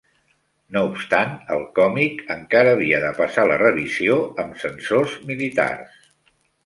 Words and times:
No 0.75 0.81
obstant, 0.85 1.35
el 1.55 1.61
còmic 1.79 2.23
encara 2.37 2.73
havia 2.77 3.01
de 3.03 3.11
passar 3.19 3.45
la 3.53 3.59
revisió 3.65 4.17
amb 4.45 4.59
censors 4.65 5.15
militars. 5.33 6.01